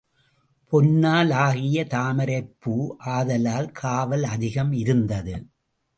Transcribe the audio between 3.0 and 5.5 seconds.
ஆதலால் காவல் அதிகம் இருத்தது.